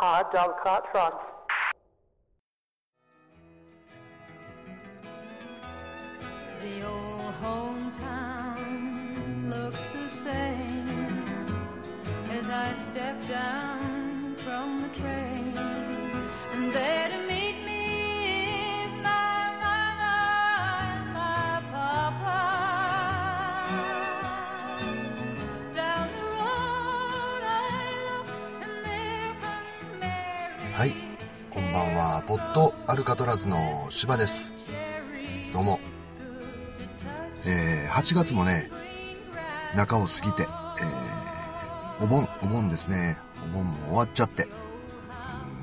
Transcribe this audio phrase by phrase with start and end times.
[0.00, 1.14] hard dog cart trot.
[6.62, 8.80] The old hometown
[9.50, 10.88] looks the same
[12.30, 13.79] as I step down
[31.52, 32.22] こんばんは。
[32.28, 34.52] ポッドアルカトラズの柴です。
[35.52, 35.80] どうも。
[37.44, 38.70] えー、8月もね
[39.74, 43.18] 中を過ぎて、えー、お盆お盆ですね。
[43.50, 44.46] お盆も終わっちゃって。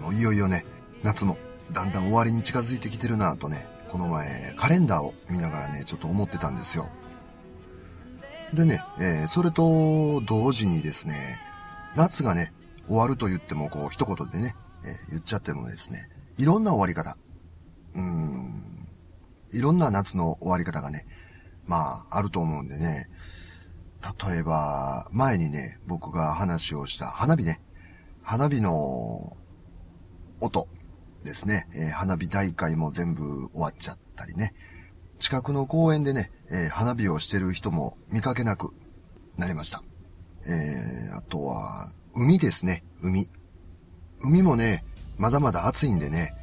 [0.02, 0.66] もういよいよね
[1.03, 1.38] 夏も
[1.71, 6.89] だんだん終わりに近づいてきてるなぁとねこの前カレンダーを見ながらねちょっと思ってたんですよ。
[8.53, 11.39] でね、えーそれと同時にですね
[11.95, 12.51] 夏がね
[12.88, 14.55] 終わると言ってもこう一言でね、
[14.88, 17.17] え言っちゃってもですねいろんな終わり方
[17.95, 18.57] うん
[19.52, 21.05] いろんな夏の終わり方がね、
[21.66, 23.09] まあ、あると思うんでね。
[24.29, 27.61] 例えば、前にね、僕が話をした花火ね。
[28.21, 29.38] 花火の
[30.41, 30.67] 音
[31.23, 31.67] ですね。
[31.73, 34.53] えー花火大会も全部終わっちゃったりね。
[35.19, 38.72] 近くの公園でね、えー花火をしてる人も見かけなく
[39.38, 39.81] なりました。
[40.45, 43.29] えーあとは、海ですね、海。
[44.21, 44.83] 海もね、
[45.17, 46.33] まだまだ暑いんでね、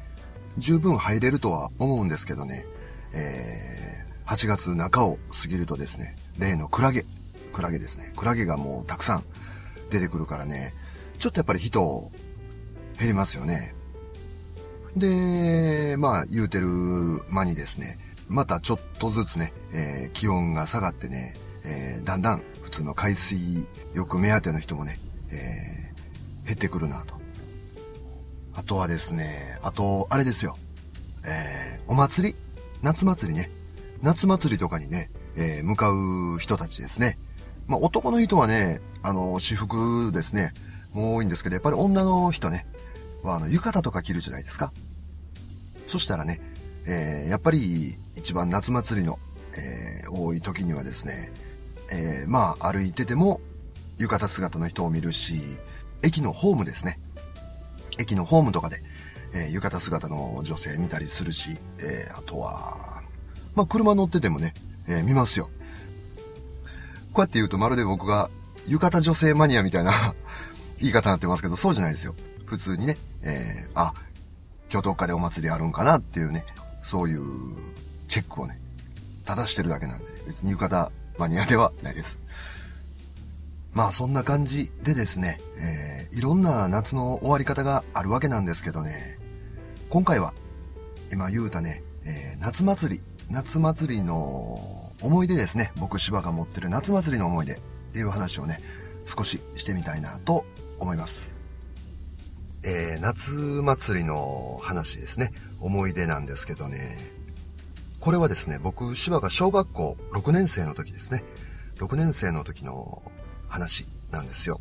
[0.57, 2.65] 十分入れるとは思うんですけどね、
[3.13, 3.85] えー
[4.25, 7.05] 8月中を過ぎるとですね、例のクラゲ、
[7.53, 8.11] クラゲですね。
[8.17, 9.23] クラゲがもうたくさん
[9.91, 10.73] 出てくるからね、
[11.19, 12.11] ちょっとやっぱり人
[12.97, 13.75] 減りますよね。
[14.97, 16.67] で、まあ言うてる
[17.29, 24.97] 間にですね、またちょっとずつね、えー気温が下がってね、えーだんだん普通の海水浴目当ての人もね、
[25.29, 27.14] えー減ってくるなと。
[28.57, 30.57] あとはですね、あと、あれですよ。
[31.25, 32.35] えーお祭り？
[32.81, 33.51] 夏祭りね。
[34.01, 37.17] 夏祭りとかにね、えー向かう人たちですね。
[37.67, 40.53] まあ、男の人はね、あの、私服ですね、
[40.93, 42.65] もう多いんですけど、やっぱり女の人ね、
[43.23, 44.71] はあの、浴衣とか着るじゃないですか。
[45.87, 46.41] そしたらね、
[46.87, 49.19] えーやっぱり一番夏祭りの、
[49.57, 51.31] えー多い時にはですね、
[51.91, 53.41] えーまあ、歩いてても
[53.97, 55.41] 浴衣姿の人を見るし、
[56.03, 56.99] 駅のホームですね。
[57.97, 58.77] 駅のホームとかで、
[59.33, 63.01] えー浴衣姿の女性見たりするし、えーあとは、
[63.55, 64.53] まあ、車乗っててもね、
[64.87, 65.49] えー見ますよ。
[67.13, 68.29] こうやって言うとまるで僕が
[68.67, 69.91] 浴衣女性マニアみたいな
[70.79, 72.15] 言い方になってますけど、そうじゃないですよ。
[72.45, 73.93] 普通にね、えーあ、
[74.71, 76.45] 今日どっかでお祭りあるんかなっていうね、
[76.81, 77.21] そういう
[78.07, 78.59] チェックをね、
[79.25, 82.21] 正してるだけなんで、別に浴衣マニアではないです。
[83.75, 89.19] まあそんな感じでですね、えーいろんな夏の終わり方があるわけなんですけどね、
[89.89, 90.33] 今回は、
[91.11, 97.59] 今言うたね、えー夏祭り、夏祭りの思い出ですね、僕芝が持ってる夏祭りの思い出っ
[97.91, 98.59] ていう話をね、
[99.05, 100.45] 少ししてみたいなと
[100.79, 101.35] 思います。
[102.63, 106.97] えー夏祭りの話ですね、思い出なんですけどね、
[107.99, 111.25] これはですね、僕、芝が小学校6年生の時ですね。
[111.77, 113.03] 6年生の時の
[113.47, 114.59] 話なんですよ。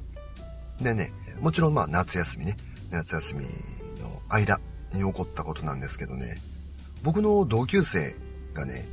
[0.80, 2.56] でね、もちろんまあ夏休みね、
[2.90, 3.44] 夏休み
[4.00, 4.60] の間
[4.92, 6.36] に起こったことなんですけどね、
[7.02, 8.16] 僕の同級生
[8.54, 8.86] がね、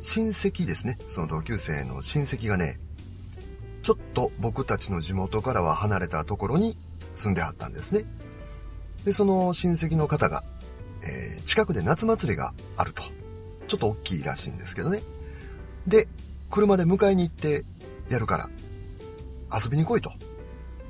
[0.00, 2.78] 親戚ですね、その同級生の親戚がね、
[3.82, 6.76] ちょっと僕たちの地元からは離れたところに
[7.14, 8.04] 住んではったんですね。
[9.04, 10.44] で、その親戚の方が、
[11.02, 13.02] えー近くで夏祭りがあると。
[13.68, 15.02] ちょっと大きいらしいんですけどね。
[15.86, 16.08] で、
[16.50, 17.64] 車で迎えに行って
[18.08, 18.50] やるから、
[19.56, 20.12] 遊びに来いと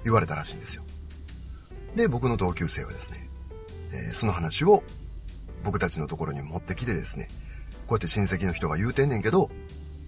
[0.04, 0.82] 言われたらしいんですよ。
[1.94, 3.28] で、僕の同級生はですね、
[3.92, 4.82] えーその話を
[5.64, 7.28] 僕たちのところに持ってきてですね、
[7.86, 9.50] こうやって親戚の人が言うてんねんけど、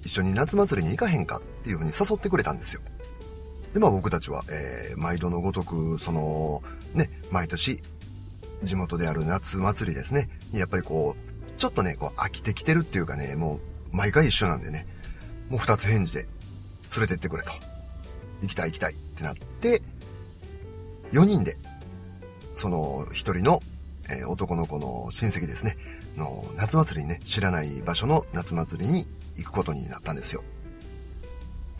[0.04, 2.80] 一緒に夏祭りに行かへんかっていうふうに誘ってくれたんですよ。
[3.74, 6.62] で、まあ僕たちは、えー毎度のごとく、その、
[6.94, 7.80] ね、毎年、
[8.62, 13.60] 地元である夏祭りですね、にやっぱりこう、ちょっとね、こう飽きてきてるっていうかね、も
[13.92, 14.86] う毎回一緒なんでね、
[15.48, 16.26] もう二つ返事で
[16.96, 17.52] 連れてってくれと。
[18.42, 19.82] 行きたい行きたいってなって、
[21.12, 21.56] 4人で、
[22.54, 23.60] その一人の、
[24.10, 25.76] えー男の子の親戚ですね、
[26.16, 29.06] の夏祭りにね、知らない場所の夏祭りに
[29.36, 30.42] 行くことになったんですよ。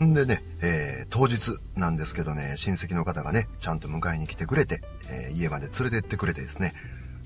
[0.03, 6.73] んでね、えー当日なんですけどね、親戚の方がね、ちゃんと迎えに来てくれて、えー家まで連れてってくれてですね、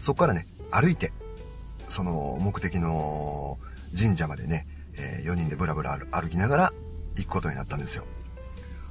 [0.01, 1.11] そこからね、歩いて、
[1.89, 3.59] その目的の
[3.97, 6.73] 神社までね、え4人でブラブラ歩きながら
[7.15, 8.05] 行くことになったんですよ。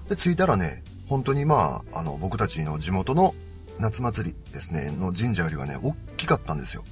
[0.09, 3.35] で、着いたらね、本当にまあ、あの、僕たちの地元の
[3.79, 6.85] 夏祭りですね、の神社よりはね、大きかったんですよ。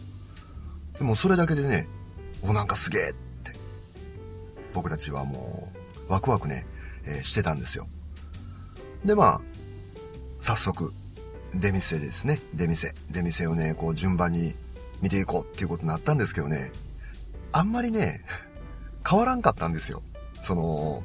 [0.99, 1.89] でもそれだけでね、
[2.43, 3.53] お、なんかすげえって、
[4.73, 5.73] 僕たちはも
[6.09, 6.67] う、ワクワクね、
[7.07, 7.87] えー、してたんですよ。
[9.05, 9.41] で、まあ、
[10.39, 10.93] 早速、
[11.55, 12.41] 出店ですね。
[12.55, 12.95] 出店。
[13.11, 14.55] 出店をね、こう順番に
[15.01, 16.71] 見ていこうっていうことになったんですけどね、
[17.53, 18.25] あんまりね、
[19.09, 20.03] 変わらんかったんですよ。
[20.43, 21.03] その、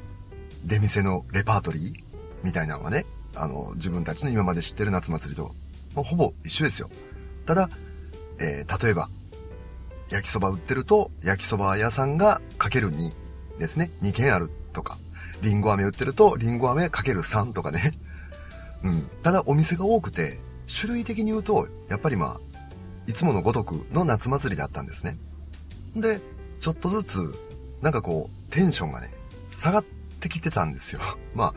[0.66, 1.94] 出店のレパートリー
[2.42, 5.54] みたいなのはね、あの、自分たちの今まで知ってる夏祭りと、
[5.94, 6.90] もうほぼ一緒ですよ。
[7.46, 7.70] ただ、
[8.40, 9.08] えー、例えば、
[10.10, 13.10] 焼きそば売ってると、焼きそば屋さんがかける2
[13.58, 13.90] ですね。
[14.02, 14.98] 2軒あるとか。
[15.42, 17.92] リンゴ飴売ってると、リンゴ飴かける3とかね。
[18.82, 19.08] うん。
[19.22, 22.40] ただお店が多くて、種類的に言うと、やっぱりまあ、
[23.06, 25.16] いつものごとくの夏祭りだったんですね。
[25.94, 26.20] で、
[26.60, 27.34] ちょっとずつ、
[27.82, 29.12] なんかこう、テンションがね、
[29.52, 29.84] 下がっ
[30.26, 31.00] てきてたんですよ。
[31.34, 31.54] まあ、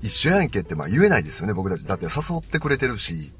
[0.00, 1.86] 一緒やんけってまあ言えないですよね、僕たち。
[1.86, 3.32] だって誘ってくれてるし、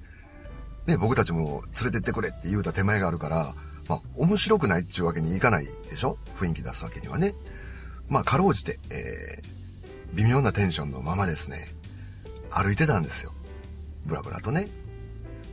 [0.86, 3.54] ね、僕たちも連れてってくれって言うた手前があるから、
[3.88, 6.18] まあ、面白くないっていうわけにいかないでしょ？
[6.38, 7.34] 雰囲気出すわけにはね。
[8.08, 11.74] まあ、かろうじて、えー、微妙なテンションのままですね、
[12.50, 13.32] 歩いてたんですよ。
[14.06, 14.68] ブラブラとね。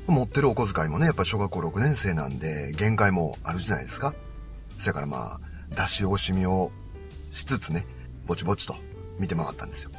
[0.08, 4.14] 持ってるお小遣いもね、やっぱ小学校6年生なんで、限界もあるじゃないですか。
[4.78, 6.72] そやからまあ、出し惜しみを
[7.32, 7.86] しつつね、
[8.28, 8.76] ぼちぼちと
[9.20, 9.92] 見て回ったんですよ。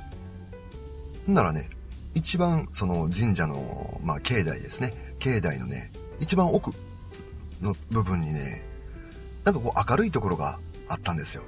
[1.26, 1.68] ならね、
[2.14, 5.14] 一番その神社の、まあ境内ですね。
[5.18, 5.90] 境内のね、
[6.20, 6.72] 一番奥
[7.60, 8.62] の部分にね、
[9.44, 10.58] なんかこう明るいところが
[10.88, 11.42] あったんですよ。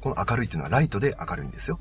[0.00, 1.78] この明るいっていうのはライトで明るいんですよ。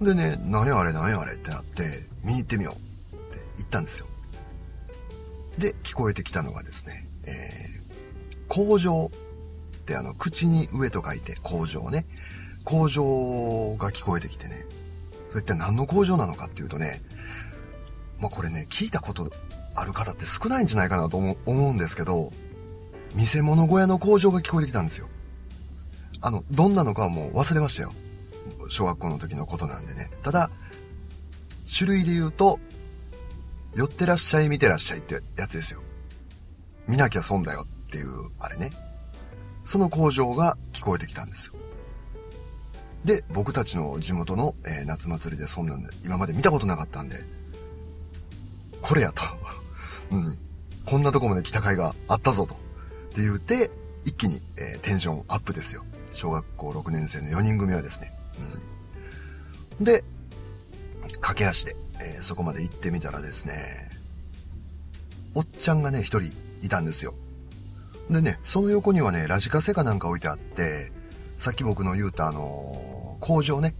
[0.00, 2.76] でね、なんやあれなんやあれってなって、見に行ってみよ
[3.12, 4.06] うって言ったんですよ。
[5.58, 9.10] で、聞こえてきたのがですね、えー、工場
[9.76, 12.06] ってあの、口に上と書いて工場ね。
[12.64, 14.64] 工場が聞こえてきてね。
[15.30, 17.02] それって何の工場なのかっていうとね、
[18.20, 19.30] まあこれね、聞いたこと
[19.74, 22.32] ある方って少ないんじゃないかなと思うんですけど、
[23.14, 25.08] 見せ物小屋の工場が聞こえてきたんですよ。
[26.20, 27.92] あの、どんなのかはもう忘れましたよ。
[28.70, 30.10] 小学校の時のことなんでね。
[30.22, 30.50] ただ、
[31.76, 32.58] 種類で言うと、
[33.74, 35.82] 寄ってらっしゃい見てらっしゃいってやつですよ。
[36.86, 38.70] 見なきゃ損だよっていう、あれね。
[39.64, 41.54] その工場が聞こえてきたんですよ。
[43.04, 47.18] で、僕たちの地元の、えー、夏祭りでそんなんで、今まで見たことなかったんで、
[48.80, 49.22] これやと。
[50.10, 50.38] うん。
[50.86, 52.54] こんなとこまで来た甲斐があったぞと。
[52.54, 52.58] っ
[53.14, 53.70] て言うて、
[54.04, 55.84] 一気に、えー、テンションアップですよ。
[56.12, 58.12] 小学校6年生の4人組はですね。
[59.80, 59.84] うん。
[59.84, 60.04] で、
[61.20, 63.90] 駆け足で、えー、そこまで行ってみたらですね、
[65.34, 67.14] おっちゃんがね、一人いたんですよ。
[68.10, 70.92] でね、その横にはね、ラジカセかなんか置いてあって、
[71.36, 73.74] さっき僕の言うたあの、工場ね、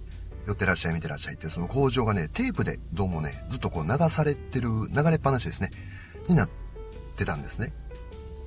[0.46, 5.70] 寄ってらっしゃい見てらっしゃいって、その工場がね、テープでどうもね、ずっとこう流されてる、流れっぱなしですね、
[6.28, 6.50] になっ
[7.16, 7.72] てたんですね。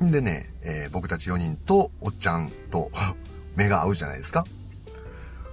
[0.04, 2.92] んでね、えー、僕たち4人とおっちゃんと
[3.56, 4.46] 目が合うじゃないですか。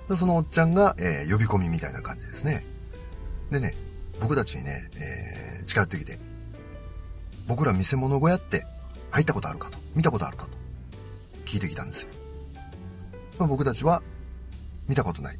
[0.08, 2.64] でそのおっちゃんが、えー、呼び込みみたいな感じですね。
[3.50, 3.74] でね、
[4.20, 6.18] 僕たちにね、えー、近寄ってきて、
[7.46, 8.66] 僕ら見せ物小屋って
[9.10, 10.50] 入ったことあるかと、見たことあるかと、
[11.46, 12.08] 聞いてきたんですよ。
[13.38, 14.02] まあ、僕たちは、
[14.88, 15.38] 見たことない、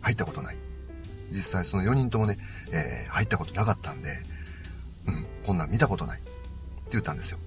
[0.00, 0.56] 入ったことない。
[1.30, 2.38] 実際その4人ともね、
[2.72, 4.16] えー、入ったことなかったんで、
[5.06, 6.20] うん、こんなん見たことない。
[6.20, 6.32] って
[6.92, 7.38] 言ったんですよ。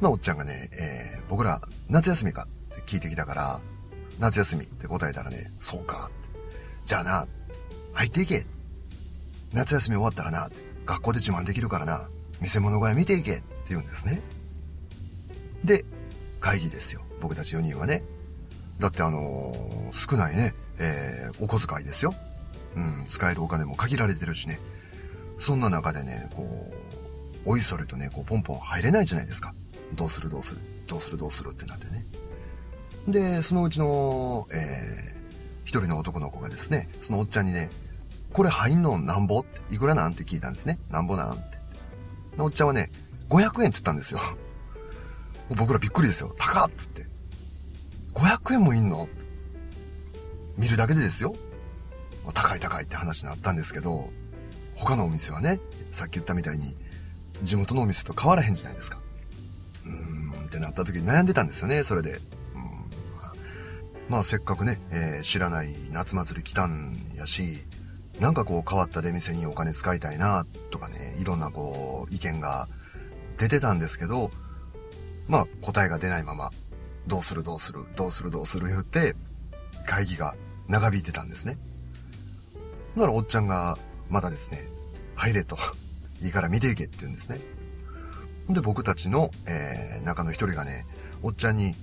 [0.00, 3.60] まあ、おっちゃんがね、えー、僕ら、夏休みかって聞いてきたから、
[4.18, 6.10] 夏休みって答えたらね、そうか。
[6.84, 7.26] じゃあな、
[7.92, 8.46] 入っていけ。
[9.52, 10.50] 夏休み終わったらな、
[10.86, 12.08] 学校で自慢できるからな、
[12.40, 14.22] 見せ物小屋見ていけって言うんですね。
[15.64, 15.84] で、
[16.40, 17.02] 会議ですよ。
[17.20, 18.02] 僕たち4人はね。
[18.82, 22.12] だってあのー、少ないね、えー、お小遣いですよ。
[22.76, 24.58] うん、使えるお金も限られてるしね。
[25.38, 26.72] そんな中でね、こ
[27.46, 29.54] う、おいそれとね、こう、ポンポン入れないじゃないですか。
[29.94, 32.06] どうするどうする、どうするどうするってなってね。
[33.08, 35.16] で、そのうちの、えー、
[35.64, 37.70] 一人の男の子がですね、そのおっちゃんにね、
[38.32, 40.78] これ入んのなんぼって、いくらなんて聞いたんですね。
[40.90, 41.58] なんぼなんって。
[42.38, 42.90] おっちゃんはね、
[43.28, 44.20] 500円って言ったんですよ。
[45.50, 46.34] 僕らびっくりですよ。
[46.38, 47.11] 高っつって。
[48.14, 49.08] 500円もいんの？
[50.56, 51.34] 見るだけでですよ。
[52.34, 54.10] 高い高いって話になったんですけど、
[54.74, 56.76] 他のお店はね、さっき言ったみたいに、
[57.42, 59.00] 地元のお店と変わらへんじゃないですか。
[59.84, 62.20] うーんってなった時に悩んでたんですよね、それで。
[64.08, 67.64] まあせっかくね、えー、知らない夏祭り来たんやし、
[68.20, 72.68] なんかこう変わった出店にお金使いたいなとかね、いろんなこう意見が
[73.38, 74.30] 出てたんですけど、
[75.28, 76.50] まあ答えが出ないまま、
[77.06, 79.14] どうするどうする、どうするどうする言って、
[79.86, 80.34] 会議が
[80.68, 81.58] 長引いてたんですね。
[82.96, 83.78] ならおっちゃんが
[84.08, 84.68] またですね、
[85.14, 85.56] 入れと
[86.20, 87.40] いいから見ていけって言うんですね。
[88.48, 90.86] で、僕たちの、えー、中の一人がね、
[91.22, 91.74] おっちゃんに、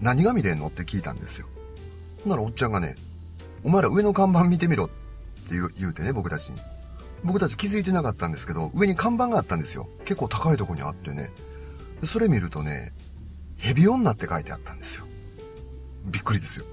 [0.00, 0.66] 何が見れんの？
[0.66, 1.46] って聞いたんですよ。
[2.26, 2.94] ならおっちゃんがね、
[3.64, 4.94] お前ら上の看板見てみろって
[5.50, 6.60] 言う言うてね、僕たちに。
[7.24, 9.88] 僕たち気づいてなかったんですけど、上に看板があったんですよ。
[10.04, 11.30] 結構高いとこにあってね。
[12.04, 12.92] それ見るとね、
[13.58, 15.06] ヘビ女って書いてあったんですよ。
[16.06, 16.66] びっくりですよ。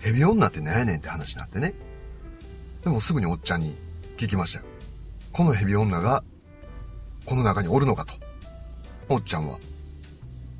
[0.00, 1.74] ヘビ女って何やねんって話になってね。
[2.82, 3.76] でもすぐにおっちゃんに
[4.16, 4.64] 聞きましたよ。
[5.32, 6.24] このヘビ女が、
[7.24, 8.14] この中におるのかと。
[9.08, 9.58] おっちゃんは、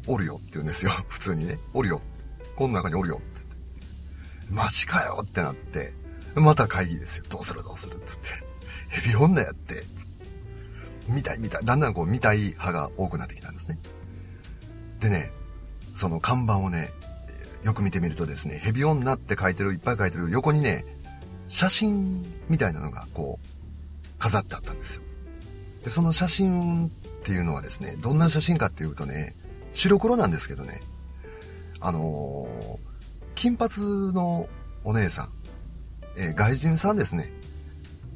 [0.06, 0.92] おるよって言うんですよ。
[1.08, 1.58] 普通にね。
[1.72, 2.02] おるよ。
[2.56, 3.16] この中におるよ。
[3.16, 3.56] ってって。
[4.50, 5.94] マジかよってなって、
[6.34, 7.24] また会議ですよ。
[7.28, 7.62] どうする？
[7.62, 7.96] どうする？
[7.96, 8.28] っつって。
[8.88, 10.26] ヘビ女やって、つって。
[11.08, 11.64] 見たい見たい。
[11.64, 13.78] だんだんこう見たい派が多くなってきたんですね。
[15.00, 15.32] でね、
[16.00, 16.94] その看板をね、
[17.62, 20.86] よく見てみるとですね、ヘビ女って書いてる、いっぱい書いてる横にね、
[21.46, 25.02] 写真みたいなのがこう、飾ってあったんですよ。
[25.84, 26.90] で、その写真っ
[27.22, 29.34] ていうのはですね、どんな写真かっていうとね、
[29.74, 30.80] 白黒なんですけどね、
[31.80, 32.78] あのー、
[33.34, 34.48] 金髪の
[34.84, 35.32] お姉さん、
[36.16, 37.30] えー、外人さんですね。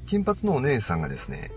[0.06, 1.50] 金髪のお姉さんがですね、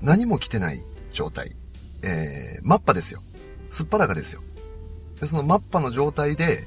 [0.00, 1.56] 何も着てない状態、
[2.02, 3.22] えー、マッパですよ。
[3.70, 4.42] すっぱだかですよ。
[5.20, 6.66] で、そのマッパの状態で、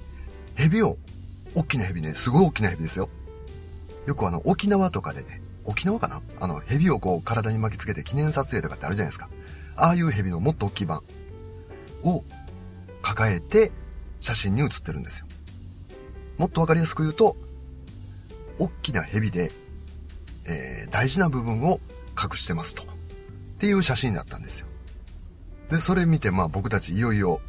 [0.56, 0.98] 蛇を、
[1.54, 3.10] 大きな蛇ね、すごい大きな蛇ですよ。
[4.06, 6.22] よくあの、沖縄とかでね、沖縄かな？
[6.40, 9.30] あの、蛇をこう体に巻きつけて記念撮影とかってあるじゃないですか。
[9.76, 11.02] ああいう蛇のもっと大きい版
[12.04, 12.24] を
[13.02, 13.72] 抱えて
[14.22, 15.26] 写真に写ってるんですよ。
[16.38, 17.36] もっとわかりやすく言うと、
[18.60, 19.52] 大きな蛇で、
[20.46, 21.80] えー、大事な部分を
[22.12, 22.84] 隠してますと。
[22.84, 22.86] っ
[23.58, 24.68] ていう写真だったんですよ。
[25.72, 27.42] で、それ見てまあ僕たちいよいよ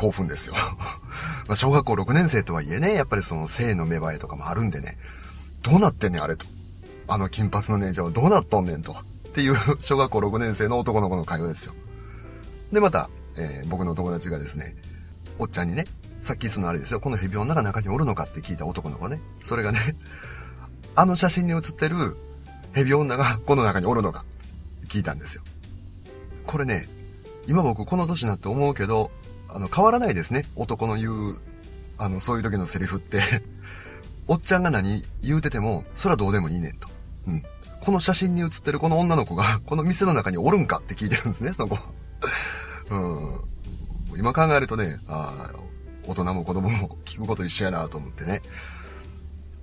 [0.00, 0.54] 興奮ですよ。
[1.46, 4.96] ま小学校6年生とはいえね、やっぱりその性の芽生えとかもあるんでね、
[5.62, 6.46] どうなってんねんあれと。
[7.06, 8.92] あの金髪の姉ちゃんはどうなっとんねんと。
[8.92, 11.74] っていう 小学校6年生の男の子の会話ですよ。
[12.72, 14.74] で、また、えー、僕の友達がですね、
[15.38, 15.84] おっちゃんにね、
[16.22, 19.20] さっきそのあれですよ、この蛇女が中におるのかって聞いた男の子ね。
[19.42, 19.96] それがね、
[20.96, 22.16] あの写真に写ってる
[22.72, 25.42] 蛇女がこの中におるのかって聞いたんですよ。
[26.46, 26.88] これね、
[27.46, 29.10] 今僕この年になって思うけど、
[29.54, 30.46] あの、変わらないですね。
[30.56, 31.38] 男の言う、
[31.98, 33.20] あの、そういう時のセリフって
[34.28, 35.04] おっちゃんが何？
[35.22, 36.88] 言うてても、そらどうでもいいねんと。
[37.26, 37.44] うん。
[37.80, 41.78] この写真に写ってるこの女の子が、 この店の中におるんかって聞いてるんですね、その子。
[42.90, 42.96] う
[44.16, 44.18] ん。
[44.18, 45.60] 今考えるとね、ああ
[46.06, 48.42] 大人も子供も聞くこと一緒やなと思ってね。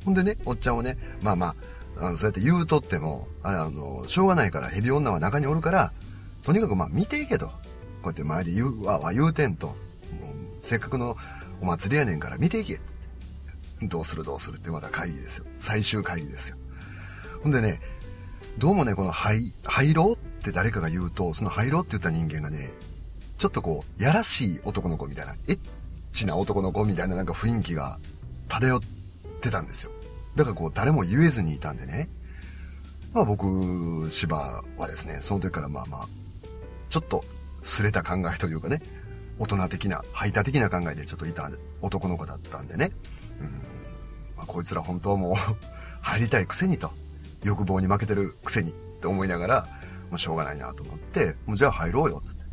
[0.05, 1.55] ほんでね、おっちゃんはね、まあま
[1.97, 5.91] あ、あのそうやって言うとっても、あれあの、しょうがないからヘビ女は中におるから、
[6.43, 7.51] とにかくまあ見ていけと。
[8.07, 9.75] こうやって前で言うわ、わ言うてんと。
[10.61, 11.17] せっかくの
[11.61, 12.97] お祭りやねんから見ていけっつっ
[13.81, 13.87] て。
[13.87, 15.45] どうするどうするってまた会議ですよ。
[15.59, 16.57] 最終会議ですよ。
[17.43, 17.81] ほんでね、
[18.57, 22.71] どうもね、この廃、廃炉って誰かが言うと、その廃炉って言った人間がね、
[23.37, 25.59] ちょっとこう、やらしい男の子みたいな、エッ
[26.13, 27.99] チな男の子みたいななんか雰囲気が
[28.47, 28.81] 漂っ
[29.41, 29.91] てたんですよ。
[30.35, 32.09] だからこう、誰も言えずにいたんでね。
[33.13, 36.07] まあ僕、芝はですね、その時からまあまあ、
[36.89, 37.23] ちょっと、
[37.63, 38.81] すれた考えというかね、
[39.39, 41.49] 大人的な、排他的な考えでちょっといた
[41.81, 42.91] 男の子だったんでね。
[43.39, 43.47] うん。
[44.35, 45.35] まあ、こいつら本当はもう
[46.01, 46.91] 入りたいくせにと。
[47.43, 49.67] 欲望に負けてるくせにって思いながら、
[50.09, 52.43] もうしょうがないなと思って、もうじゃあ入ろうよ、つって。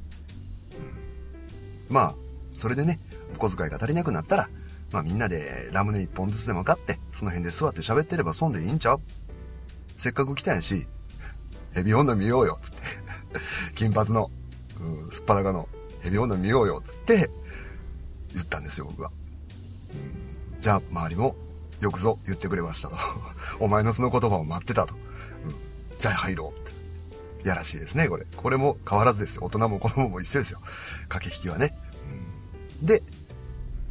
[1.89, 1.95] うん。
[1.95, 2.15] まあ、
[2.57, 3.01] それでね、
[3.35, 4.49] お小遣いが足りなくなったら、
[4.93, 9.01] まあみんなでラムネ一本ずつでも買って、その辺で座って喋ってれば損でいいんちゃう
[9.97, 10.87] せっかく来たんやし、
[11.73, 12.79] ヘビ女見ようよ、つって。
[13.75, 14.31] 金髪の、
[14.81, 15.69] うん、すっぱだかの
[16.03, 17.31] ヘビ女見ようよ、つって、
[18.33, 19.11] 言ったんですよ、僕は。
[19.93, 21.37] うん、じゃあ、周りも
[21.81, 22.97] よくぞ言ってくれましたと。
[23.61, 24.95] お前のその言葉を待ってたと。
[24.95, 25.55] うん。
[25.99, 26.63] じゃあ入ろうっ
[27.43, 27.49] て。
[27.49, 28.27] やらしいですね、これ。
[28.37, 29.45] これも変わらずですよ。
[29.45, 30.61] 大人も子供も一緒ですよ。
[31.09, 31.77] 駆け引きはね。
[32.81, 33.03] うん、で、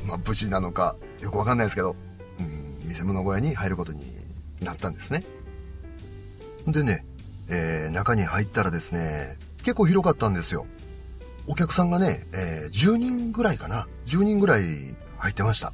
[0.06, 1.96] まあ、無事なのか、よくわかんないですけど、
[2.40, 4.04] うん、見せ物小屋に入ることに
[4.60, 5.24] なったんですね。
[6.68, 7.06] でね、
[7.50, 10.66] えー、中に入ったらですね、結構広かったんですよ。
[11.48, 13.88] お客さんがね、えー、10人ぐらいかな。
[14.06, 14.64] 10人ぐらい
[15.18, 15.74] 入ってました。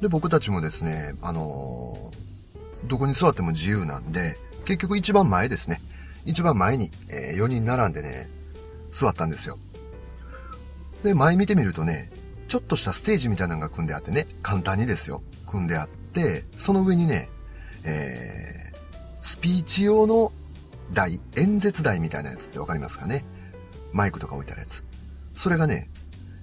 [0.00, 5.80] で、僕たちもですね、あのー、どこに座っても自由なんで、結局一番前ですね。
[6.24, 8.28] 一番前に、えー、4人並んでね、
[8.90, 9.58] 座ったんですよ。
[11.02, 12.10] で、前見てみるとね、
[12.48, 17.28] ちょっとしたステージみたいなのが組んであってね、簡単にですよ、組んであって、その上にね、
[17.84, 18.76] えー、
[19.22, 20.32] スピーチ用の
[20.92, 23.24] 台、演説台みたいなやつってわかりますかね？
[23.92, 24.84] マイクとか置いてあるやつ。
[25.34, 25.90] それがね、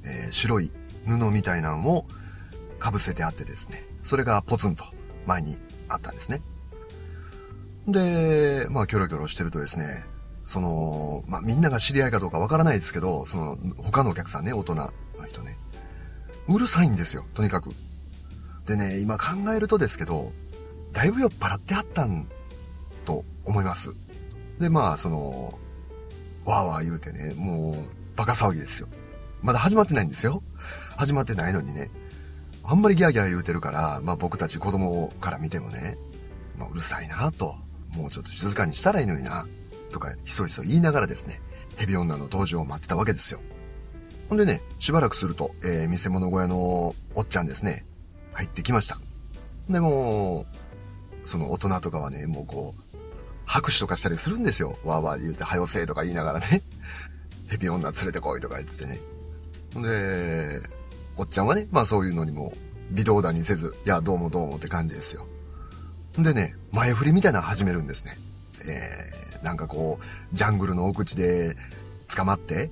[0.06, 0.72] えー、白い
[1.06, 2.06] 布みたいなのを
[2.82, 4.84] 被せてあってですね、それがポツンと
[5.26, 5.58] 前に
[5.88, 6.42] あったんですね。
[7.88, 10.06] で、まあ、キョロキョロしてるとですね、
[10.46, 14.92] その、まあ、みんなが知り合いかどうかわからないですけど、その、他のお客さんね、大人の
[15.28, 15.58] 人ね。
[16.48, 17.70] うるさいんですよ、とにかく。
[18.66, 20.32] でね、今考えるとですけど、
[20.92, 22.28] だいぶ酔っ払ってはったん、
[23.06, 23.94] と思います。
[24.60, 25.60] で、まあ、その、
[26.46, 27.76] わーわー言うてね、もう、
[28.16, 28.88] バカ騒ぎですよ。
[29.42, 30.44] まだ始まってないんですよ。
[30.96, 31.92] 始まってないのにね。
[32.64, 35.98] あんまりギャーギャー言うてるから、まあ僕たち子供から見てもね、
[36.58, 37.56] まあ、うるさいなと、
[37.96, 39.46] もうちょっと静かにしたらいいのにな、
[39.92, 41.42] とか、ひそひそ言いながらですね、
[41.76, 43.42] ヘビ女の登場を待ってたわけですよ。
[44.30, 47.86] ほんでね、しばらくすると、えー、見せ物小屋のおっちゃんですね、
[48.32, 48.98] 入ってきました。
[49.70, 50.46] でも、
[51.26, 52.93] その大人とかはね、もうこう、
[53.46, 54.78] 拍手とかしたりするんですよ。
[54.84, 56.62] わーわー言うて、はよせーとか言いながらね。
[57.48, 59.00] ヘビ女連れてこいとか言ってね。
[59.76, 60.62] で、
[61.18, 62.54] おっちゃんはね、まあそういうのにも
[62.92, 65.26] 微動だにせず、いや、どうもどうもって感じですよ。
[66.18, 68.18] でね、前振りみたいなの始めるんですね。
[68.66, 71.56] えー、なんかこう、ジャングルの奥地で
[72.16, 72.72] 捕まって、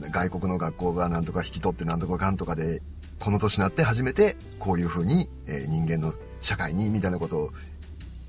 [0.00, 2.82] 外国の学校がなんとか引き取ってなんとかかんとかで、
[3.20, 7.50] この年になって初めてこういう風に、えー、人間の社会にみたいなことを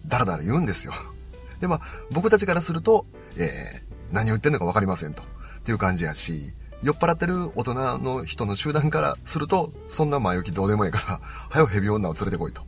[0.06, 0.94] ダラダラ言うんですよ。
[1.64, 3.06] で、まあ、僕たちからすると、
[3.38, 5.24] えー、何を言ってんのかわかりませんと。
[5.24, 5.26] っ
[5.64, 12.64] ていう感じやし、酔っ払ってる大人の人の集団からすると、そんな前置きどうでもいいから、はよヘビ女を連れてこいと。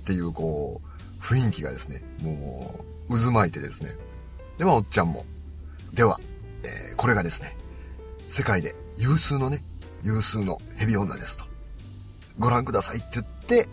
[0.00, 3.94] っていう、こう、雰囲気がですね、もう、渦巻いてですね。
[4.58, 5.24] で、まあ、おっちゃんも。
[5.94, 6.18] では、
[6.64, 7.56] えー、これがですね、
[8.26, 9.62] 世界で有数のね、
[10.02, 11.44] 有数のヘビ女ですと。
[12.40, 13.68] ご覧くださいって言って、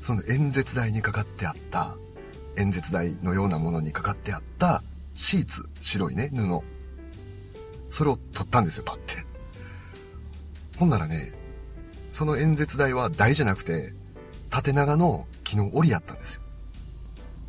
[0.00, 1.98] その演説台にかかってあった、
[2.56, 4.82] 演説台のようなものにかかってあった
[5.14, 6.60] シーツ、白いね、布。
[7.90, 9.24] それを取ったんですよ、パッて。
[10.76, 11.32] ほんならね、
[12.12, 13.92] その演説台は台じゃなくて、
[14.50, 16.42] 縦長の木の檻やったんですよ。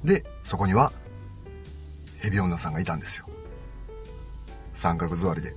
[0.04, 0.92] で、そこには、
[2.20, 3.28] ヘビ女さんがいたんですよ。
[4.74, 5.56] 三角座りで。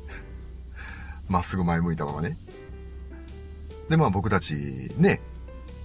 [1.28, 2.38] まっすぐ前向いたままね。
[3.88, 4.54] で、まあ僕たち、
[4.96, 5.20] ね、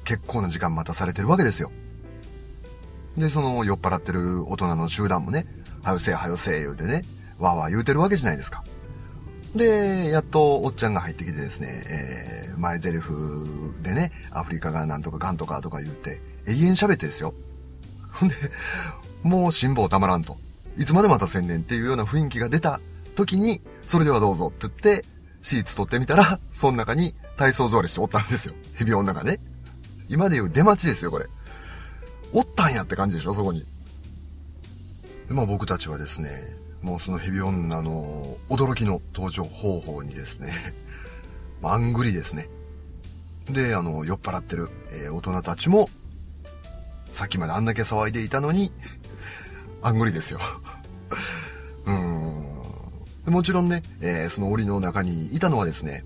[0.03, 1.71] 結構な時間待たされてるわけですよ。
[3.17, 5.45] で、その酔っ払ってる大人の集団もね、
[5.83, 7.03] はよせえはよせえ言うてね、
[7.39, 8.63] わーわー言うてるわけじゃないですか。
[9.55, 13.01] で、やっとおっちゃんが入ってきてですね、えー、前台詞
[13.83, 17.33] でね、アフリカがなんとかガンとかとか言って、永遠喋ってですよ。
[18.11, 18.35] ほんで、
[19.21, 20.37] もう辛抱たまらんと。
[20.77, 22.81] いつまでまた千年っていうような雰囲気が出た
[23.15, 25.05] 時に、それではどうぞって言って、
[25.43, 28.55] シーツ取ってみたら、その中に体操座りしておったんですよ。
[28.73, 29.39] ヘビ女がね。
[30.09, 31.27] 今で言う出待ちですよ、これ。
[32.33, 33.65] おったんやって感じでしょ、そこに。
[35.27, 40.53] でまあ僕たちはですね、もうそのヘビ女の驚きの登場方法にですね、
[41.63, 42.49] あんぐりですね。
[43.45, 45.89] で、あの、酔っ払ってる、えー、大人たちも、
[47.11, 48.71] さっきまであんだけ騒いでいたのに、
[49.81, 50.39] あんぐりですよ。
[51.85, 53.31] うーん。
[53.31, 56.03] もちろんね、えー、その檻の中にいたのはですね、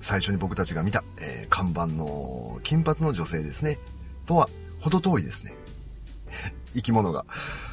[0.00, 3.78] 最初に僕たちが見た、えー、看板の金髪の女性ですね、
[4.26, 4.48] とは、
[4.80, 5.54] ほど遠いですね。
[6.76, 7.24] 生き物が、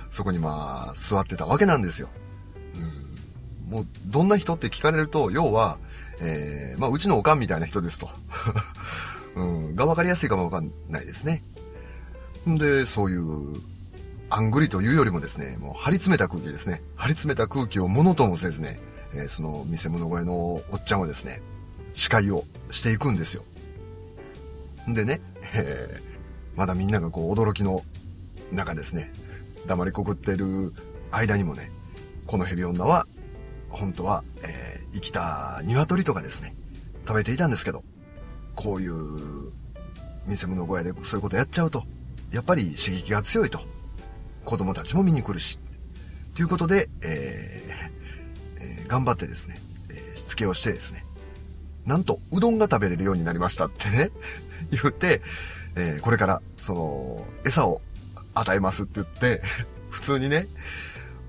[0.10, 2.10] そこにまあ、座ってたわけなんですよ。
[2.76, 5.80] うんもう、どんな人って聞かれると、要は、
[6.22, 8.10] えー、まあ、うちのおかんみたいな人ですと。
[9.36, 11.44] うん、が分かりやすいかもわかんないですね。
[12.48, 13.62] んで、そういう、
[14.30, 16.82] あんぐりというよりもですね、もう張り詰めた空気ですね。
[16.96, 18.80] 張り詰めた空気をものともせずね、
[19.14, 21.42] えー、その見せ物小屋のおっちゃんはですね、
[21.94, 23.44] 司会をしていくんですよ。
[24.90, 25.22] んでね、
[25.56, 27.84] えー、まだみんながこう驚きの
[28.54, 29.12] 中ですね、
[29.68, 30.74] 黙りこくってる
[31.12, 31.72] 間にもね、
[32.26, 33.08] このヘビ女は
[33.70, 36.56] 本当は、えー、生きた鶏とかですね、
[37.08, 37.84] 食べていたんですけど、
[38.56, 39.52] こういう
[40.28, 41.84] 見せ物小屋でそういうことやっちゃうと、
[42.32, 43.60] やっぱり刺激が強いと。
[44.46, 45.60] 子供たちも見に来るし。
[46.36, 49.58] ということで、えーえー、頑張ってですね、
[49.90, 51.06] えー、しつけをしてですね、
[51.86, 54.12] なんと、うどんが食べれるようになりましたってね、
[54.72, 55.22] 言って、
[55.76, 57.82] えー、これから、その、餌を
[58.34, 59.42] 与えますって言って、
[59.90, 60.48] 普通にね、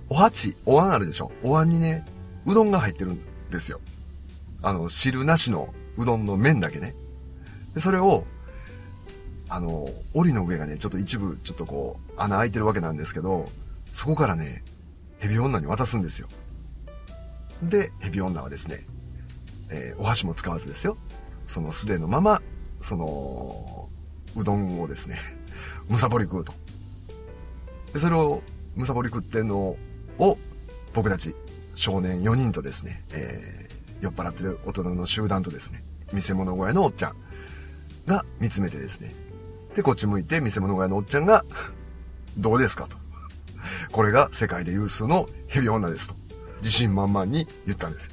[0.09, 1.33] お鉢、お椀あるでしょ？
[1.43, 2.05] お椀にね、
[2.47, 3.81] うどんが入ってるんですよ。
[4.63, 6.95] あの、汁なしのうどんの麺だけね。
[7.75, 8.25] で、それを、
[9.49, 13.49] あの、檻の上がね、ちょっと一部、ちょっとこう、穴開いてるわけなんですけど、
[13.93, 14.63] そこからね、
[15.19, 16.29] ヘビ女に渡すんですよ。
[17.63, 18.87] で、ヘビ女はですね、
[19.71, 20.97] えー、お箸も使わずですよ。
[21.47, 22.43] その素手のまま、
[22.81, 23.89] その、
[24.37, 25.19] うどんをですね、
[25.89, 26.55] むさぼり食うと。
[27.95, 28.43] で、それを
[28.75, 29.77] むさぼり食ってんの
[30.19, 30.39] を、
[30.93, 31.35] 僕たち、
[31.75, 37.17] 少年4人とですね、えー、酔っ払ってる大人の集団とですね、見せ物小屋のおっちゃん
[38.07, 39.15] が見つめてですね、
[39.77, 41.45] で、こっち向いて見せ物小屋のおっちゃんが、
[42.37, 42.97] どうですかと。
[43.93, 46.17] これが世界で有数のヘビ女ですと。
[46.59, 48.11] 自信満々に言ったんです。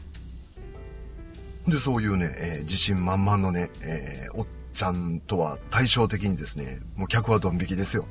[1.67, 8.05] で、そういうね、えー自信満々のね、えーおっちゃんとは対照的にですね、もう客はドン引きですよ。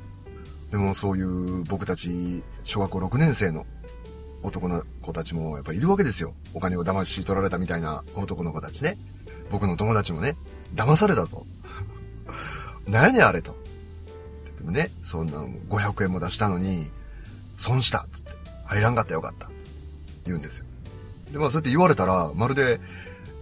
[0.71, 3.65] でもそういう僕たち、小学校6年生の
[4.41, 6.33] 男の子たちもやっぱいるわけですよ。
[6.53, 8.97] お金を騙し取られたみたいな男の子たちね。
[9.51, 10.35] 僕の友達もね、
[10.73, 11.45] 騙されたと。
[12.87, 13.55] なやねんあれと。
[14.57, 16.89] でもね、そんな500円も出したのに、
[17.57, 18.31] 損したっつって、
[18.65, 19.55] 入らんかったよかったって
[20.25, 20.65] 言うんですよ。
[21.33, 22.79] で、まあそうやって言われたら、まるで、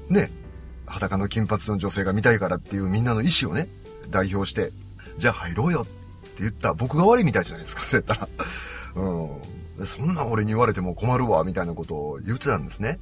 [0.09, 0.31] ね、
[0.87, 3.69] 裸の金髪の女性が見たいからっていうみんなの意思をね、
[4.09, 4.71] 代表して、
[5.19, 5.98] じゃあ入ろうよって
[6.39, 8.29] って言った僕が悪いみたいじゃないですか、そうやったら。
[8.95, 9.85] うん。
[9.85, 12.99] そんな俺に言われても困るわ、みたいなことを言ってたんですね。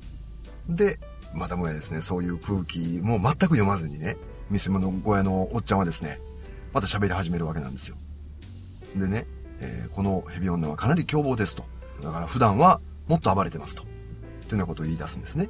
[0.68, 1.00] で、
[1.34, 4.18] またもやですね、そういう空気も全く読まずにね、
[4.50, 6.20] 見せ物小屋のおっちゃんはですね、
[6.74, 7.96] また喋り始めるわけなんですよ。
[8.96, 9.28] でね、
[9.60, 11.66] えーこのヘビ女はかなり凶暴ですと。
[12.02, 13.84] だから普段はもっと暴れてますと。
[13.84, 13.98] というよ
[14.52, 15.50] うなことを言い出すんですね。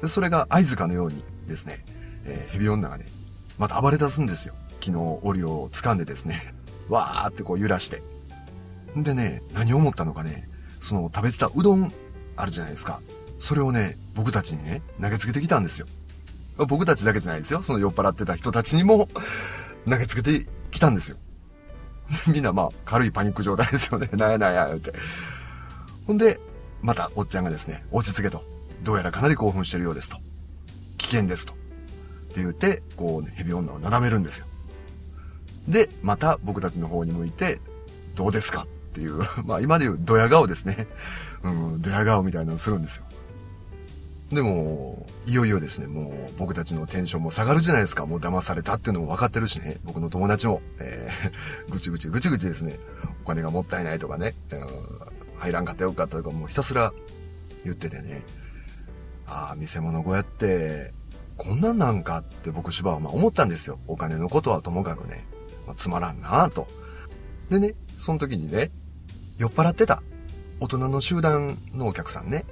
[0.00, 1.84] で、それが合図かのようにですね、
[2.24, 3.06] えーヘビ女がね、
[3.58, 4.54] また暴れ出すんですよ。
[4.80, 6.40] 昨日檻を掴んでですね、
[6.88, 8.02] わーってこう揺らして。
[8.96, 10.48] でね、何思ったのかね、
[10.80, 11.92] その食べてたうどん
[12.36, 13.00] あるじゃないですか。
[13.38, 15.86] それをね、僕たちにね、投げつけてきたんですよ。
[16.68, 17.62] 僕たちだけじゃないですよ。
[17.62, 19.08] その酔っ払ってた人たちにも
[19.88, 21.16] 投げつけてきたんですよ。
[22.28, 24.08] みんなまあ軽いパニック状態ですよね。
[24.16, 24.92] なんやなんや、って。
[26.06, 26.38] ほんで、
[26.82, 28.44] またおっちゃんがですね、落ち着けと。
[28.82, 30.18] どうやらかなり興奮してるようですと。
[30.98, 31.54] 危険ですと。
[31.54, 31.56] っ
[32.34, 34.46] て言って、こう、ね、ヘビ女をなだめるんですよ。
[35.68, 37.60] で、また僕たちの方に向いて、
[38.14, 40.86] どうですかっていう、 まあ今で言うドヤ顔ですね。
[41.44, 43.04] うん、ドヤ顔みたいなのするんですよ。
[44.30, 48.06] でも、いよいよですね、もう僕たちのテンションも下がるじゃないですか。
[48.06, 49.78] もう騙されたっていうのも分かってるしね。
[49.84, 52.78] 僕の友達も、えー、 ぐちぐちぐちぐちですね。
[53.24, 54.34] お金がもったいないとかね。
[54.50, 56.92] うん入らんかったよかったとかもうひたすら
[57.64, 58.22] 言っててね。
[59.26, 60.92] ああ、見せ物小屋って、
[61.36, 63.80] こんなんなんかって僕芝はまあ思ったんですよ。
[63.88, 65.24] お金のことはともかくね。
[65.66, 66.66] まあ、つまらんなぁと。
[67.50, 68.70] でね、その時にね、
[69.38, 70.02] 酔っ払ってた
[70.60, 72.44] 大人の集団のお客さんね。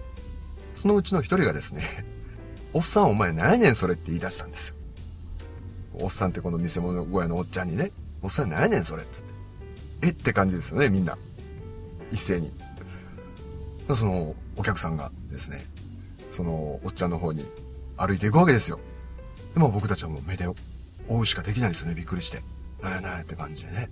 [0.75, 1.85] そのうちの一人がですね、
[2.73, 4.75] おっさんお前何やねんそれって言い出したんですよ。
[5.95, 7.93] おっさんってこの見せ物小屋のおっちゃんにね、
[8.23, 9.33] おっさん何やねんそれっつって。
[10.03, 11.19] えって感じですよね、みんな。
[12.11, 12.53] 一斉に。
[13.95, 15.67] そのお客さんがですね、
[16.31, 17.47] そのおっちゃんの方に
[17.97, 18.79] 歩いていくわけですよ。
[19.55, 20.47] でも僕たちはもう目で
[21.09, 22.43] 追うしかできないですよね、びっくりして。
[22.83, 23.91] なんやなんやって感じでね。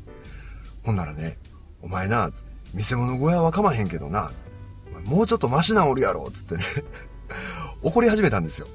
[0.84, 1.38] ほんならね、
[1.82, 2.30] お前な、
[2.74, 4.30] 見せ物小屋はかまへんけどな、
[5.04, 6.64] もうちょっとマシなんおるやろ、つってね、
[7.82, 8.68] 怒り始めたんですよ。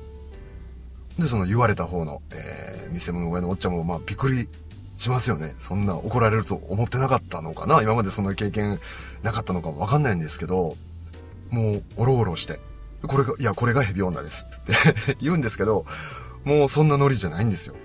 [1.19, 4.49] で、その言われた方の、えー、見せ物小屋のおっちゃんもまあびっくり
[4.97, 5.55] しますよね。
[5.59, 8.79] そんな怒られると思ってなかったのかな今までそんな経験
[9.21, 10.75] なかったのかわかんないんですけど、
[11.49, 12.59] もう、おろおろして、
[13.03, 15.85] これが、いや、これがヘビ女です、つって 言うんですけど、
[16.45, 17.75] もうそんなノリじゃないんですよ。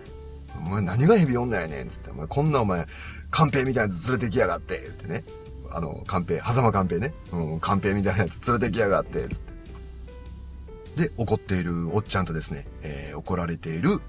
[0.66, 2.86] お前何がヘビ女やねん、つって、お前こんなお前、
[3.30, 5.24] カンペみたいなやつ連れてきやがって、ってね。
[5.70, 7.12] あの、カンペ、狭間カンペね。
[7.32, 9.58] うん、カンペみたいなやつ連れてきやがって、つって。
[11.08, 14.00] で、怒っているおっちゃんとですね、えー怒られている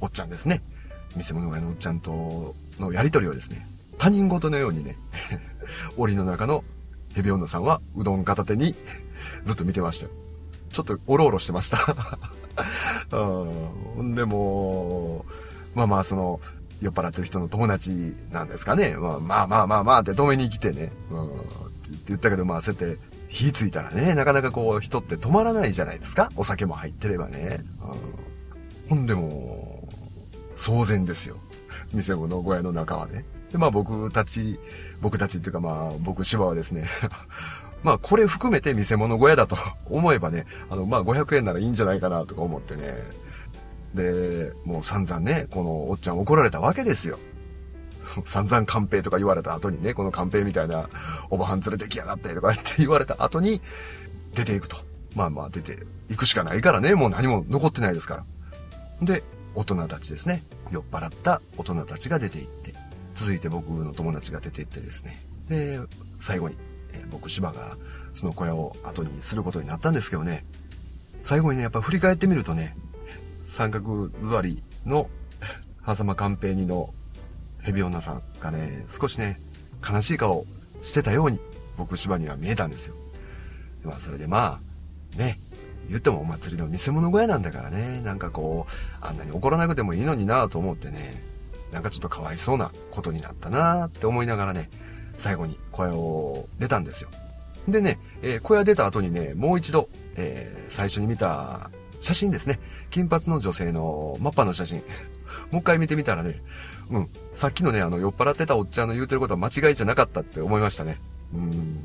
[0.00, 0.62] おっちゃんですね。
[1.16, 3.66] 見せ物小屋のおっちゃんとのやりとりをですね、
[3.98, 4.96] 他人事のようにね、
[5.96, 6.64] 檻の中の
[7.14, 8.74] ヘビ女さんはうどん片手に
[9.44, 10.12] ずっと見てましたよ。
[10.70, 11.78] ちょっとおろおろしてました。
[13.16, 14.14] うん。
[14.14, 15.24] でも、
[15.74, 16.40] まあまあその、
[16.80, 18.96] 酔っ払ってる人の友達なんですかね。
[18.96, 20.92] まあまあまあまあまあって止めに来てね。
[21.10, 21.26] うん。
[21.26, 21.38] って
[22.08, 26.30] 言ったけどまあそうやって火ついたらね、なかなかこう人って止まらないじゃないですか。
[26.36, 27.64] お酒も入ってればね。
[28.88, 28.96] うん。
[28.96, 29.88] ほんでも、
[30.56, 31.36] 騒然ですよ。
[31.92, 33.24] 店物小屋の中はね。
[33.52, 34.58] で、まあ僕たち、
[35.00, 36.84] 僕たちっていうかまあ僕芝はですね、
[37.84, 39.56] まあこれ含めて見せ物小屋だと
[39.86, 42.94] 思えばね、あのまあ500円ならいいんじゃないかなとか思ってね。
[43.94, 47.18] で、もう散々ね、このおっちゃん怒られたわけですよ。
[48.24, 50.88] 散々カンペとか言われた後にね、このカンペみたいな
[51.30, 53.60] おばはん連れてきやがってとかって言われた後に
[54.34, 54.76] 出ていくと。
[55.14, 55.78] まあまあ出て
[56.08, 58.24] いくしかないからね、もう何も残ってないですか
[59.00, 59.06] ら。
[59.06, 59.22] で、
[59.54, 60.42] 大人たちですね。
[60.70, 62.74] 酔っ払った大人たちが出て行って、
[63.14, 65.22] 続いて僕の友達が出て行ってですね。
[65.48, 65.78] で、
[66.18, 66.56] 最後に、
[66.94, 67.76] え僕芝が
[68.14, 70.44] その小屋を後にすることになったんですけどね。
[71.22, 72.74] 最後にね、やっぱ振り返ってみるとね、
[73.52, 75.10] 三角座りの
[75.84, 76.88] 狭間寛平二の
[77.60, 79.38] ヘビ女さんがね、少しね、
[79.86, 80.46] 悲しい顔
[80.80, 81.38] してたように
[81.76, 82.94] 僕芝には見えたんですよ。
[83.84, 84.58] まあそれでま
[85.16, 85.38] あ、ね、
[85.90, 91.22] 言ってもお祭りの見せ物小屋なんだからね、なんかこう、あんなに怒らなくてもいいのになと思ってね、
[91.72, 94.70] なんかちょっとかわいそうなことになったなって思いながらね、
[95.18, 97.10] 最後に小屋を出たんですよ。
[97.68, 101.70] でね、えー小屋出た後にね、もう一度えー、最初に見た
[102.02, 102.58] 写真ですね。
[102.90, 104.78] 金髪の女性のマッパの写真。
[105.50, 106.42] もう一回見てみたらね、
[106.90, 110.98] うん、さっきのね、あの、酔っ払ってたおっちゃんの言うてることは間違いじゃなかったって思いましたね。
[111.32, 111.78] うん。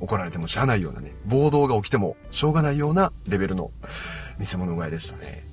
[0.00, 3.70] 怒られてもしゃあないようなね、暴動が起きてもしょうがないようなレベルの
[4.38, 5.46] 見せ物小屋でしたね。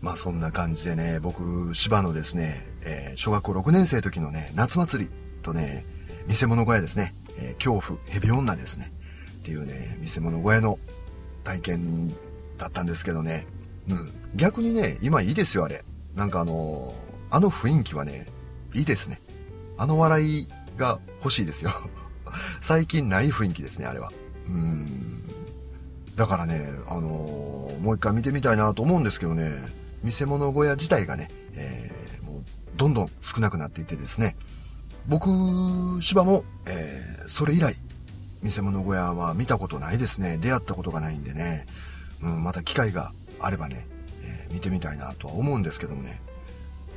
[0.00, 5.10] まあそんな感じでね、僕、芝のですね、えー、小学校6年生時のね、夏祭り
[5.42, 5.84] とね、
[6.28, 8.92] 見せ物小屋ですね、えー、恐怖、蛇女ですね、
[9.40, 10.78] っていうね、見せ物小屋の
[11.42, 12.14] 体験
[12.58, 13.46] だったんですけどね、
[13.88, 14.12] うん。
[14.34, 15.84] 逆にね、今いいですよ、あれ。
[16.14, 18.26] なんかあのー、あの雰囲気はね、
[18.74, 19.20] いいですね。
[19.76, 21.70] あの笑いが欲しいですよ。
[22.60, 24.12] 最近ない雰囲気ですね、あれは。
[24.48, 25.22] うん。
[26.16, 29.52] だからね、あのー、もう一回見てみたいなと思うんですけどね、
[30.02, 32.42] 見せ物小屋自体がね、えー、もう
[32.76, 34.36] どんどん少なくなっていてですね、
[35.08, 35.28] 僕、
[36.00, 37.76] 芝も、えー、それ以来、
[38.42, 40.38] 見せ物小屋は見たことないですね。
[40.38, 41.66] 出会ったことがないんでね、
[42.22, 43.86] うん、また機会があればね、
[44.22, 46.20] えー、見てみたいなとは思うんですけどもね。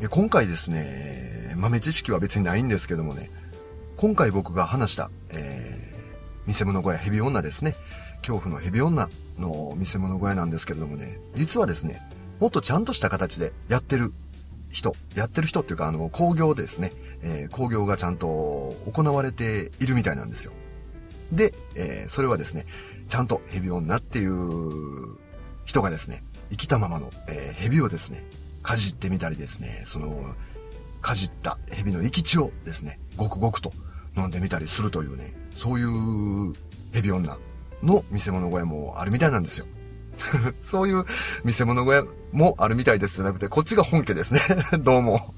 [0.10, 3.30] 今回ですね、豆知識は別にないんですけどもね、
[3.98, 7.76] 今回僕が話した、えー、見せ物小屋ヘビ女ですね。
[8.22, 12.02] 恐怖のヘビ女の見せ物小屋なんですけれどもね、実はですね、
[12.40, 14.14] もっとちゃんとした形でやってる
[14.70, 20.54] 人、やってる人っていうか、あの、工業ですね、えー、工業がちゃんと行われているみたいなんですよ。
[21.32, 22.66] で、えー、それはですね、
[23.08, 25.18] ちゃんとヘビ女っていう
[25.66, 28.24] 人がですね、生きたままの、えー、ヘビをですね、
[28.64, 30.36] かじってみたりですね、その、
[31.02, 33.72] かじったヘビの生き血をですね、ごくごくと
[34.18, 36.54] 飲んでみたりするというね、そういう
[36.94, 37.38] ヘビ女
[37.84, 39.66] の見せ物小屋もあるみたいなんですよ。
[40.62, 41.06] そういう
[41.44, 44.42] 見せ物小屋もあるみたいですじゃなくて、こっちが本家ですね。
[44.84, 45.34] どうも。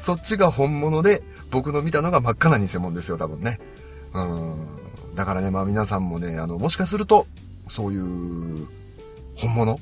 [0.00, 3.60] そっちが本物で、僕の見たのが真っ赤な偽物ですよ、多分ね。
[4.12, 4.83] うん。
[5.14, 7.26] だからね、まあ皆さんもね、あの、もしかすると、
[7.66, 8.66] そういう、
[9.36, 9.78] 本物？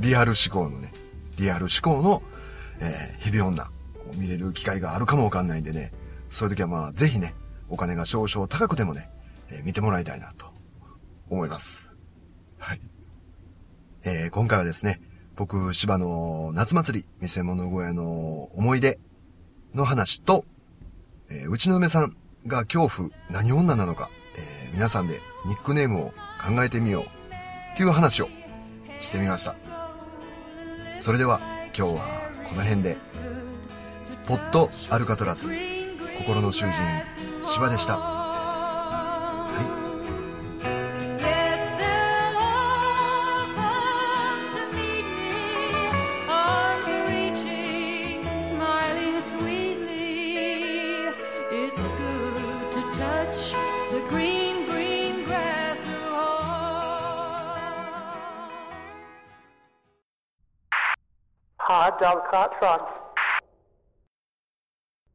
[0.00, 0.92] リアル思考のね、
[1.36, 2.22] リアル思考の、
[2.80, 3.68] えー、ヘビ女を
[4.14, 5.92] 見れる機会があるかもわかんないんでね、
[6.30, 7.34] そういう時はまあ、ぜひね、
[7.68, 9.10] お金が少々高くてもね、
[9.50, 10.46] えー、見てもらいたいなと
[11.28, 11.96] 思います。
[12.58, 12.80] はい。
[14.04, 15.00] えー、今回はですね、
[15.36, 18.98] 僕、芝の夏祭り、見せ物小屋の思い出
[19.74, 20.44] の話と、
[21.30, 26.08] えー、うちの嫁さんが恐怖何女なのか、えー、皆さんでニックネームを
[26.40, 28.28] 考えてみようっていう話を
[28.98, 29.56] してみました。
[30.98, 31.40] それでは
[31.76, 32.96] 今日はこの辺で、
[34.26, 35.54] ポットアルカトラス、
[36.18, 36.74] 心の囚人、
[37.42, 38.19] 芝でした。
[62.00, 62.99] dog caught frogs.